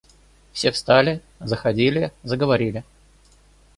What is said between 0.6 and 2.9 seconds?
встали, заходили, заговорили.